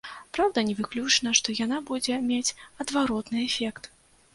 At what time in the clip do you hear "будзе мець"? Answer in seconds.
1.93-2.55